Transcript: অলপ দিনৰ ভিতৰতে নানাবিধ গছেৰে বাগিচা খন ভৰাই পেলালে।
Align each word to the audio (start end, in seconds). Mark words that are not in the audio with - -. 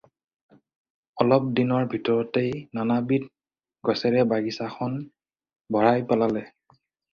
অলপ 1.23 1.51
দিনৰ 1.59 1.85
ভিতৰতে 1.91 2.43
নানাবিধ 2.79 3.29
গছেৰে 3.91 4.25
বাগিচা 4.33 4.73
খন 4.79 4.99
ভৰাই 5.77 6.11
পেলালে। 6.11 6.47